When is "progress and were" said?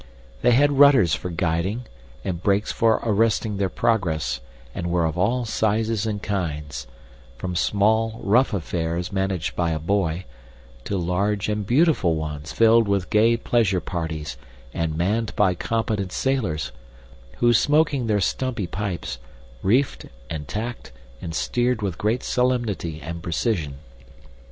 3.69-5.05